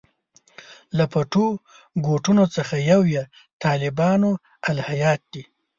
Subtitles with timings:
[0.97, 1.47] له پټو
[2.07, 3.23] ګوټونو څخه یو یې
[3.63, 4.31] طالبانو
[4.69, 5.43] الهیات دي.